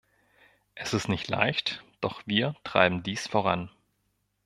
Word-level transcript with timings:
Es 0.73 0.95
ist 0.95 1.09
nicht 1.09 1.27
leicht, 1.27 1.83
doch 1.99 2.23
wir 2.25 2.55
treiben 2.63 3.03
dies 3.03 3.27
voran. 3.27 3.69